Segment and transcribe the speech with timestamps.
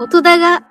[0.00, 0.64] 音だが、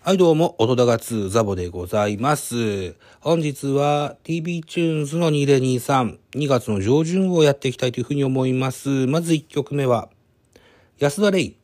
[0.00, 2.96] はい、どうも、音だが2ザボでございます。
[3.20, 8.88] 本日は TB チューンズの2023、2月の上旬をやっていきたいというふうに思います。
[9.06, 10.08] まず1曲目は、
[10.98, 11.56] 安田レイ、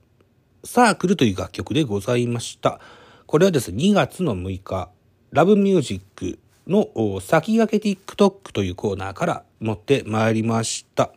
[0.64, 2.78] サークルという楽曲でございました。
[3.24, 4.90] これはですね、2月の6日、
[5.30, 11.10] ラブミュージックの先駆け TikTok というコーナーから持ってまいりました。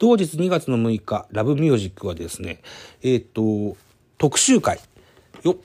[0.00, 2.62] 同日2月の6日、ラブミュージックはですね、
[3.02, 3.76] えっ、と、
[4.16, 4.80] 特集会、
[5.42, 5.58] よ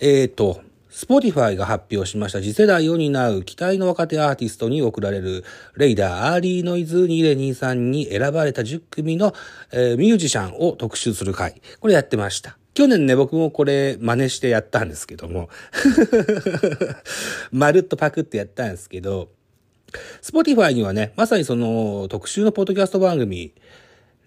[0.00, 5.44] えっ、と、Spotify が発表しました次世代を担う期待の若手アーティストに贈られる
[5.76, 9.34] レイダーアーリーノイズ2023に選ばれた10組の、
[9.70, 11.60] えーミュージシャンを特集する会。
[11.80, 12.56] これやってました。
[12.72, 15.50] 去年ね、僕もこれ真似してやったんですけども。
[17.52, 19.28] まるっとパクってやったんですけど、
[20.22, 23.54] Spotify にはね、まさにその特集のポッドキャスト番組、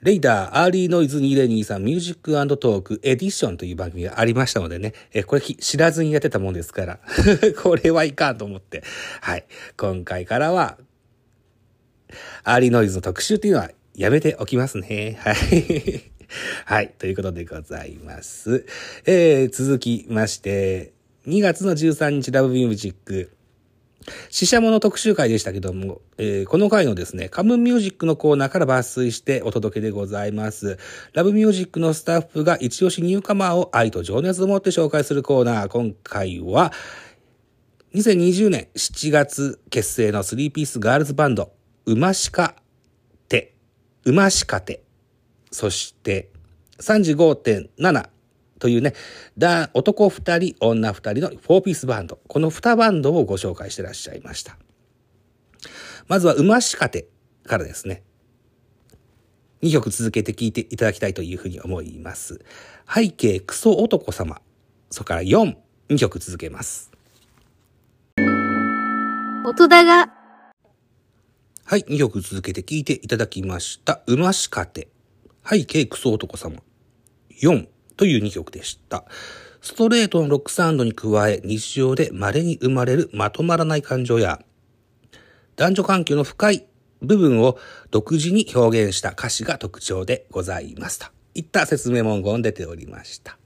[0.02, 7.00] RADAR Early Noise 2023 Music Talk Edition という番組がありましたのでね、えこれ知らずにやってたもんですから、
[7.62, 8.84] これはいかんと思って、
[9.22, 9.46] はい。
[9.78, 10.80] 今回からは、
[12.44, 15.20] Early Noise の特集っていうのはやめておきますね。
[15.20, 16.12] はい。
[16.66, 16.94] はい。
[16.98, 18.66] ということでございます。
[19.06, 20.94] えー、続きまして、
[21.28, 23.32] 2月の13日ラブミュージック、
[24.30, 30.78] 死者もの特集会でしたけども、えーこの回のですね、カムミュージックのコーナーから抜粋してお届けでございます。
[31.14, 35.68] ラブミュージックのスタッフが一押しニューカマーを愛と情熱を持って紹介するコーナー。
[35.68, 36.74] 今回は、
[37.94, 41.52] 2020年7月結成のスリーピースガールズバンド、
[41.86, 42.56] うましか
[43.28, 43.54] て、
[44.06, 44.82] うましかて、
[45.52, 46.30] そして
[46.80, 48.10] 35.7
[48.62, 48.94] というね、
[49.40, 52.20] だ男2人、女2人の4ピースバンド。
[52.28, 54.56] この2バンドをご紹介してらっしゃいました。
[56.08, 57.08] まずは、うましかて
[57.44, 58.04] からですね。
[59.64, 62.40] 2曲続けて聴いていただきたいというふうに思います。
[62.88, 64.40] 背景クソ男様。
[64.92, 65.56] それから4、
[65.90, 66.92] 2曲続けます。
[69.44, 70.14] 音だが、
[71.66, 74.04] はい、2曲続けて聴いていただきました。
[74.06, 74.88] うましかて、
[75.44, 76.62] 背景クソ男様、
[77.42, 79.06] 4という2曲でした。
[79.62, 84.42] ストレートのロックサウンドに加え、日常で稀に生まれるまとまらない感情や、
[85.56, 86.66] 男女関係の深い
[87.02, 87.58] 部分を
[87.92, 91.08] 独自に表現した歌詞が特徴でございますと。
[91.34, 93.38] いった説明文言出ておりました。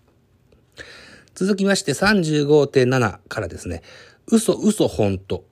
[1.33, 3.81] 続きまして35.7からですね、
[4.27, 5.43] 嘘嘘本当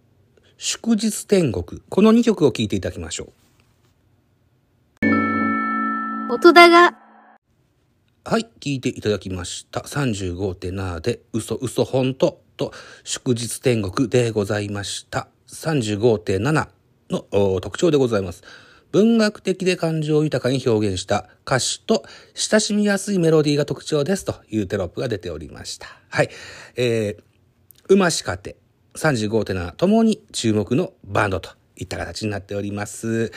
[0.57, 1.81] 祝日天国。
[1.89, 3.31] この2曲を聴いていただきましょう。
[6.33, 7.02] 音だが、
[8.25, 9.81] はい、聞いていただきました。
[9.81, 12.71] 35.7で、嘘嘘本当と
[13.03, 15.27] 祝日天国でございました。
[15.49, 16.69] 35.7
[17.09, 18.41] の特徴でございます。
[18.93, 25.87] 文学的で感情豊かに表現した歌詞と親しみやすいメロディーが特徴ですというテロップが出ておりました。
[26.07, 26.29] はい。
[26.77, 27.23] えー、
[27.89, 28.55] うましかて
[28.95, 33.33] 35.7ともに注目のバンドといった形になっております。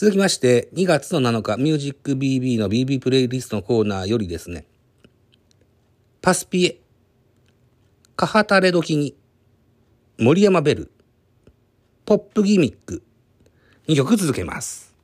[0.00, 4.64] 続きまして、2月の7日、ミュージック BB の BB プレイリストのコーナーよりですね、
[6.22, 6.80] パスピエ、
[8.14, 9.16] カハタレ時に、
[10.16, 10.92] 森山ベル、
[12.06, 13.02] ポップギミック、
[13.88, 14.94] 2曲続けます。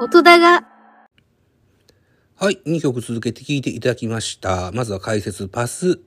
[0.00, 0.66] 音だが、
[2.36, 4.72] はい、2曲続けて聴いていただきました。
[4.72, 6.00] まずは解説、パス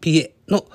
[0.00, 0.66] ピエの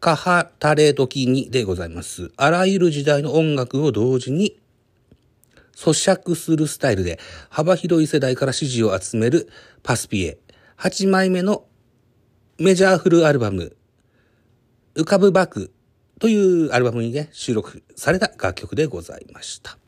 [0.00, 2.30] カハタレ時にでございます。
[2.36, 4.58] あらゆる時代の音楽を同時に
[5.74, 7.18] 咀嚼するスタイルで
[7.50, 9.48] 幅広い世代から支持を集める
[9.82, 10.38] パスピエ。
[10.78, 11.64] 8枚目の
[12.58, 13.76] メジャーフルアルバム、
[14.94, 15.72] 浮かぶバク
[16.18, 19.78] というアルバムにね、収録された楽曲でございました。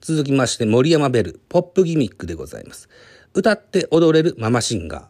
[0.00, 2.88] 続きまして、森山ベル、ポップギミックでございます。
[3.34, 5.04] 歌って踊れるママシンガー。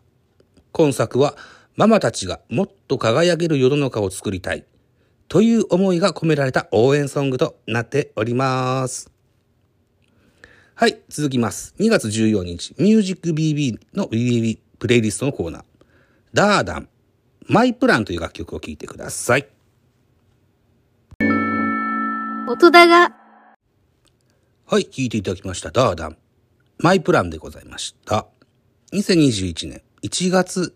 [0.73, 1.37] 今作は、
[1.77, 4.65] ママたちがもっと輝ける世の中を作りたい。
[5.29, 9.11] という思いが込められた応援ソングとなっております。
[10.77, 11.75] はい、続きます。
[11.79, 15.65] 2月14日、ミュージック BB の BB プレイリストのコーナー。
[16.32, 16.88] ダーダン、
[17.49, 19.49] マイプランという楽曲を聴いてください。
[22.49, 23.17] 音だが、
[24.67, 25.70] はい、聴いていただきました。
[25.70, 26.17] ダーダン。
[26.79, 28.27] マイプランでございました。
[28.93, 30.75] 2021年1月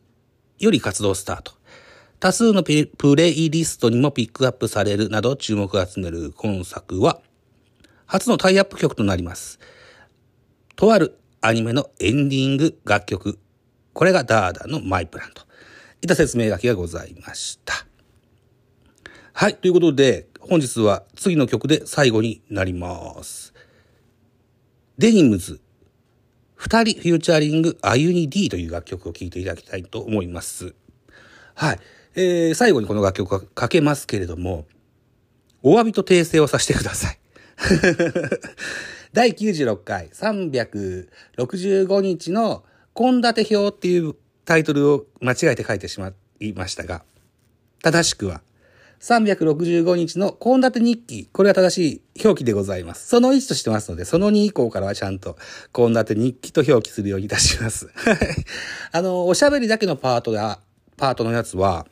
[0.59, 1.53] より活動スタート。
[2.21, 7.21] 多数のプレイリストにもピックアップされるなど注目を集める今作は、
[8.07, 9.61] 初のタイアップ曲となります。
[10.75, 13.39] とあるアニメのエンディング楽曲。
[13.93, 15.43] これがダーダンのマイプランと
[16.03, 17.87] いった説明書きがございました。
[19.33, 19.57] はい。
[19.57, 23.55] ということで、本日は次の曲で最後になります。
[24.99, 25.61] デニムズ、
[26.59, 30.75] 二人フューチャリングあゆに D という楽曲を聴いていただきたいと思います。
[31.55, 31.79] はい。
[32.17, 34.67] えー、最後にこの楽曲がかけますけれども、
[35.63, 37.19] お詫びと訂正をさせてください。
[39.15, 47.05] 第96回365日の献立表っていうタイトルを間違えて書いてしまいましたが、
[47.83, 48.43] 正しくは
[49.01, 51.29] 365日の献立日記。
[51.33, 53.09] これは正しい表記でございます。
[53.09, 55.37] その1としてますので、その2以降からはちゃんと
[55.73, 57.89] 献立日記と表記するようにいたします。
[58.91, 60.61] あの、おしゃべりだけのパートが、
[60.97, 61.87] パートのやつは、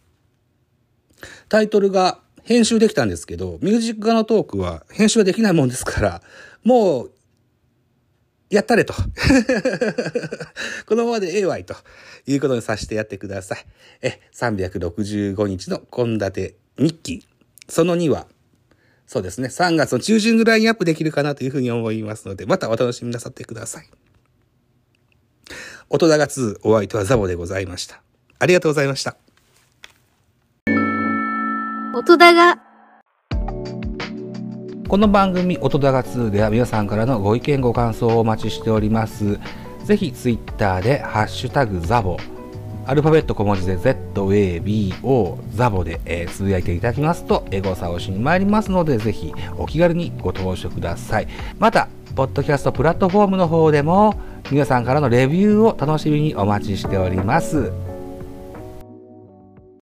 [1.49, 6.23] タイトルが編集できたんですけど、ミュージック側のトークは編集はできないもんですから、
[6.65, 7.13] もう、
[8.51, 8.95] やったれと。
[10.87, 11.75] このままでええわいと
[12.27, 13.67] いうことにさせてやってください。
[14.03, 17.27] え、365日の献立日記。
[17.69, 18.27] その2は、
[19.07, 23.89] そうですね、3月の中旬ぐらいにアップできるかなというふうに思いますので、またお楽しみなさってください。
[25.89, 28.03] 音高2お相手はザボでございました。
[28.39, 29.17] ありがとうございました。
[31.95, 32.59] 音高
[34.89, 39.39] この番組音高2では皆さんからのご意見ご感想をお待ちしております。
[39.85, 42.17] ぜひツイッターでハッシュタグザボ
[42.89, 51.29] アルファベット小文字で ZABO ザボで、えー、つぶやいていただきますと、エゴサをしに参りますので、ぜひお気軽にご投書ください。
[51.59, 54.15] また、ポッドキャストプラットフォームの方でも、
[54.53, 57.73] 皆さんからのレビューを楽しみにお待ちしております。